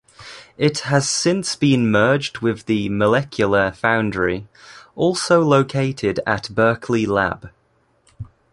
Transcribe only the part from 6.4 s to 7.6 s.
Berkeley Lab.